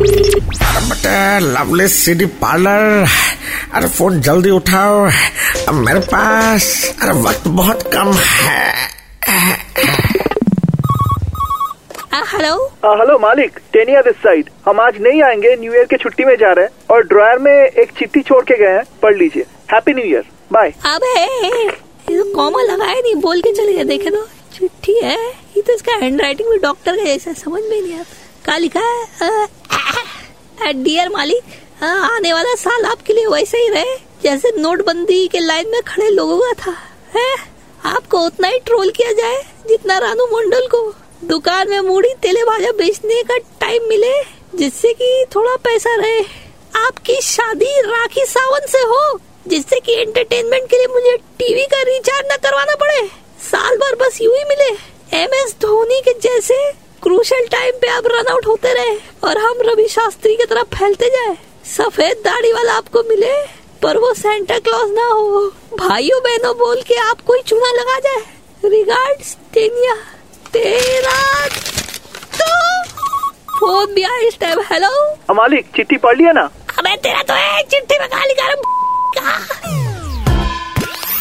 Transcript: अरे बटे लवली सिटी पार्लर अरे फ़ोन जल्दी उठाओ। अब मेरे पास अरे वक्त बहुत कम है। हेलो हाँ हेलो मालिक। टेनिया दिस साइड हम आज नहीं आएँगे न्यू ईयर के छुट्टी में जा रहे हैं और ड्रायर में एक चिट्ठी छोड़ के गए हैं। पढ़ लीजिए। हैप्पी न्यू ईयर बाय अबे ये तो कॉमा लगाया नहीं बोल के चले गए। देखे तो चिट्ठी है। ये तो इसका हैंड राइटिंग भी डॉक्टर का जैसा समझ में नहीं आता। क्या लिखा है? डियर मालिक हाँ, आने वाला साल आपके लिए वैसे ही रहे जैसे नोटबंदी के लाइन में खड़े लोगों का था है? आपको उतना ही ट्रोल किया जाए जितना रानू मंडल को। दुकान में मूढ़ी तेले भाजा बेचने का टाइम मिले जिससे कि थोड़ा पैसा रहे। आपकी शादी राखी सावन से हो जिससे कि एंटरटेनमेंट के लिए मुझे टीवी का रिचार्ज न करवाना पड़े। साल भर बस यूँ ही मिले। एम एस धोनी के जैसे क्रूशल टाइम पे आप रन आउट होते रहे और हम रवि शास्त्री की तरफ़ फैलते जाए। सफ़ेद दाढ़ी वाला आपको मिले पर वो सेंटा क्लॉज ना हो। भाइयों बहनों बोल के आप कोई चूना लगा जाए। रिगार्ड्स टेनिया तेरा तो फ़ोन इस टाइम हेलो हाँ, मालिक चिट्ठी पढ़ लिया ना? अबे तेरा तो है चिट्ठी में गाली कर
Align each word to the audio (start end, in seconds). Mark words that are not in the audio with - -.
अरे 0.00 0.80
बटे 0.88 1.16
लवली 1.44 1.86
सिटी 1.88 2.26
पार्लर 2.40 3.06
अरे 3.74 3.88
फ़ोन 3.88 4.20
जल्दी 4.20 4.50
उठाओ। 4.50 5.04
अब 5.68 5.74
मेरे 5.76 6.00
पास 6.12 6.64
अरे 7.02 7.12
वक्त 7.22 7.48
बहुत 7.58 7.82
कम 7.94 8.12
है। 8.12 8.88
हेलो 12.32 12.54
हाँ 12.84 12.94
हेलो 12.98 13.18
मालिक। 13.18 13.58
टेनिया 13.72 14.00
दिस 14.02 14.16
साइड 14.22 14.48
हम 14.66 14.80
आज 14.80 15.00
नहीं 15.02 15.22
आएँगे 15.22 15.54
न्यू 15.60 15.72
ईयर 15.74 15.84
के 15.90 15.96
छुट्टी 15.96 16.24
में 16.24 16.34
जा 16.40 16.52
रहे 16.52 16.64
हैं 16.64 16.94
और 16.94 17.06
ड्रायर 17.06 17.38
में 17.38 17.52
एक 17.52 17.92
चिट्ठी 17.98 18.20
छोड़ 18.22 18.42
के 18.44 18.58
गए 18.58 18.72
हैं। 18.76 18.84
पढ़ 19.02 19.16
लीजिए। 19.16 19.44
हैप्पी 19.72 19.94
न्यू 19.94 20.04
ईयर 20.04 20.24
बाय 20.52 20.72
अबे 20.94 21.14
ये 21.20 22.18
तो 22.18 22.34
कॉमा 22.36 22.62
लगाया 22.62 23.00
नहीं 23.00 23.14
बोल 23.22 23.40
के 23.40 23.52
चले 23.52 23.72
गए। 23.74 23.84
देखे 23.84 24.10
तो 24.10 24.26
चिट्ठी 24.54 24.98
है। 25.04 25.16
ये 25.56 25.62
तो 25.62 25.74
इसका 25.74 25.96
हैंड 26.02 26.20
राइटिंग 26.20 26.50
भी 26.50 26.58
डॉक्टर 26.58 26.96
का 26.96 27.04
जैसा 27.04 27.32
समझ 27.44 27.62
में 27.62 27.80
नहीं 27.80 27.98
आता। 27.98 28.16
क्या 28.44 28.56
लिखा 28.56 28.80
है? 28.80 29.46
डियर 30.72 31.08
मालिक 31.08 31.58
हाँ, 31.80 32.16
आने 32.16 32.32
वाला 32.32 32.54
साल 32.54 32.84
आपके 32.84 33.12
लिए 33.12 33.26
वैसे 33.26 33.58
ही 33.58 33.68
रहे 33.68 33.96
जैसे 34.22 34.50
नोटबंदी 34.58 35.26
के 35.28 35.38
लाइन 35.38 35.68
में 35.68 35.80
खड़े 35.82 36.08
लोगों 36.08 36.38
का 36.38 36.52
था 36.52 36.76
है? 37.14 37.36
आपको 37.84 38.18
उतना 38.18 38.48
ही 38.48 38.58
ट्रोल 38.58 38.90
किया 38.90 39.12
जाए 39.12 39.42
जितना 39.68 39.98
रानू 39.98 40.24
मंडल 40.26 40.66
को। 40.66 40.82
दुकान 41.24 41.70
में 41.70 41.80
मूढ़ी 41.80 42.14
तेले 42.22 42.42
भाजा 42.44 42.70
बेचने 42.72 43.22
का 43.22 43.36
टाइम 43.60 43.88
मिले 43.88 44.12
जिससे 44.54 44.92
कि 44.92 45.24
थोड़ा 45.36 45.56
पैसा 45.56 45.94
रहे। 45.94 46.20
आपकी 46.76 47.20
शादी 47.22 47.80
राखी 47.80 48.24
सावन 48.26 48.66
से 48.66 48.78
हो 48.78 49.20
जिससे 49.48 49.80
कि 49.80 49.92
एंटरटेनमेंट 49.92 50.68
के 50.70 50.76
लिए 50.76 50.86
मुझे 50.86 51.16
टीवी 51.38 51.64
का 51.64 51.82
रिचार्ज 51.82 52.26
न 52.32 52.36
करवाना 52.36 52.74
पड़े। 52.74 53.06
साल 53.50 53.76
भर 53.76 53.94
बस 53.94 54.20
यूँ 54.20 54.36
ही 54.36 54.44
मिले। 54.44 54.70
एम 55.22 55.34
एस 55.34 55.54
धोनी 55.60 56.00
के 56.00 56.12
जैसे 56.18 56.79
क्रूशल 57.10 57.46
टाइम 57.50 57.78
पे 57.82 57.88
आप 57.90 58.04
रन 58.06 58.28
आउट 58.32 58.46
होते 58.46 58.72
रहे 58.74 58.94
और 59.28 59.38
हम 59.38 59.60
रवि 59.68 59.86
शास्त्री 59.90 60.34
की 60.36 60.44
तरफ़ 60.44 60.74
फैलते 60.74 61.08
जाए। 61.10 61.34
सफ़ेद 61.66 62.20
दाढ़ी 62.24 62.52
वाला 62.52 62.72
आपको 62.72 63.02
मिले 63.08 63.32
पर 63.82 63.98
वो 63.98 64.12
सेंटा 64.14 64.58
क्लॉज 64.58 64.90
ना 64.90 65.06
हो। 65.06 65.40
भाइयों 65.78 66.20
बहनों 66.22 66.54
बोल 66.58 66.82
के 66.88 66.98
आप 67.08 67.20
कोई 67.26 67.42
चूना 67.46 67.72
लगा 67.72 67.98
जाए। 67.98 68.70
रिगार्ड्स 68.70 69.36
टेनिया 69.54 69.94
तेरा 70.52 71.18
तो 72.38 72.50
फ़ोन 73.58 73.98
इस 73.98 74.38
टाइम 74.40 74.60
हेलो 74.72 74.94
हाँ, 75.06 75.34
मालिक 75.34 75.70
चिट्ठी 75.76 75.96
पढ़ 75.96 76.16
लिया 76.16 76.32
ना? 76.32 76.48
अबे 76.78 76.96
तेरा 76.98 77.22
तो 77.22 77.34
है 77.34 77.62
चिट्ठी 77.64 77.98
में 77.98 78.08
गाली 78.08 78.34
कर 78.34 78.54